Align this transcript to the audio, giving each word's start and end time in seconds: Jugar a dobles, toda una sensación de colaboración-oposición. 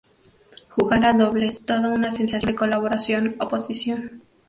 Jugar 0.69 1.05
a 1.05 1.13
dobles, 1.13 1.63
toda 1.63 1.89
una 1.89 2.11
sensación 2.11 2.47
de 2.49 2.55
colaboración-oposición. 2.55 4.23